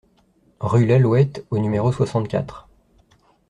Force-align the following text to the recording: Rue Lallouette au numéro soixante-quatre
Rue 0.61 0.87
Lallouette 0.87 1.45
au 1.51 1.59
numéro 1.59 1.91
soixante-quatre 1.91 2.67